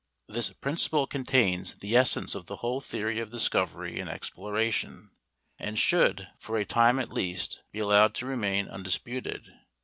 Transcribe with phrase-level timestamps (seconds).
[0.27, 5.11] This principle contains the essence of the whole theory of discovery and exploration,
[5.59, 9.45] and should, for a time at least, be allowed to remain undisputed.